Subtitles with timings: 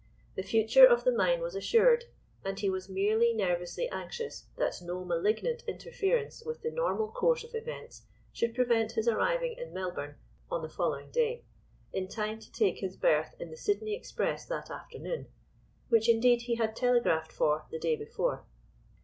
[0.33, 2.05] The future of the mine was assured,
[2.43, 7.53] and he was merely nervously anxious that no malignant interference with the normal course of
[7.53, 8.01] events
[8.33, 10.15] should prevent his arriving in Melbourne
[10.49, 11.43] on the following day,
[11.93, 16.75] in time to take his berth in the Sydney Express that afternoon—which indeed he had
[16.75, 18.43] telegraphed for the day before.